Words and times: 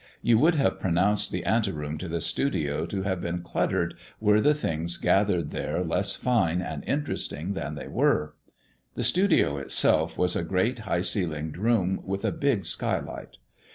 You 0.23 0.39
would 0.39 0.55
have 0.55 0.79
pronounced 0.79 1.31
the 1.31 1.45
anteroom 1.45 1.99
to 1.99 2.07
the 2.07 2.21
studio 2.21 2.87
to 2.87 3.03
have 3.03 3.21
been 3.21 3.43
cluttered 3.43 3.93
were 4.19 4.41
the 4.41 4.55
things 4.55 4.97
gathered 4.97 5.51
there 5.51 5.83
less 5.83 6.15
fine 6.15 6.59
and 6.59 6.83
interesting 6.85 7.53
than 7.53 7.75
they 7.75 7.87
were. 7.87 8.33
The 8.95 9.03
studio 9.03 9.57
itself 9.59 10.17
was 10.17 10.35
a 10.35 10.43
great, 10.43 10.79
high 10.79 11.01
ceilinged 11.01 11.55
room 11.55 11.99
with 12.03 12.25
a 12.25 12.31
big 12.31 12.65
skylight. 12.65 13.37